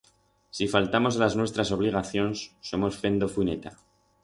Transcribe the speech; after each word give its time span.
Si 0.49 0.67
faltamos 0.67 1.15
a 1.15 1.19
las 1.19 1.35
nuestras 1.41 1.69
obligacions, 1.77 2.37
somos 2.71 2.97
fendo 3.05 3.25
fuineta. 3.37 3.71